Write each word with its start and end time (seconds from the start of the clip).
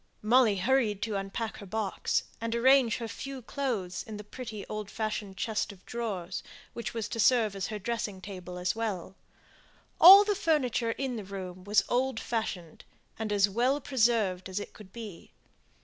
Molly 0.23 0.55
hurried 0.57 1.03
to 1.03 1.15
unpack 1.15 1.57
her 1.57 1.65
box, 1.67 2.23
and 2.41 2.55
arrange 2.55 2.97
her 2.97 3.07
few 3.07 3.43
clothes 3.43 4.01
in 4.01 4.17
the 4.17 4.23
pretty 4.23 4.65
old 4.65 4.89
fashioned 4.89 5.37
chest 5.37 5.71
of 5.71 5.85
drawers, 5.85 6.41
which 6.73 6.95
was 6.95 7.07
to 7.09 7.19
serve 7.19 7.53
her 7.53 7.57
as 7.57 7.71
dressing 7.83 8.19
table 8.19 8.57
as 8.57 8.75
well. 8.75 9.13
All 9.99 10.23
the 10.23 10.33
furniture 10.33 10.89
in 10.93 11.17
the 11.17 11.23
room 11.23 11.63
was 11.65 11.81
as 11.81 11.87
old 11.87 12.19
fashioned 12.19 12.83
and 13.19 13.31
as 13.31 13.47
well 13.47 13.79
preserved 13.79 14.49
as 14.49 14.59
it 14.59 14.73
could 14.73 14.91
be. 14.91 15.33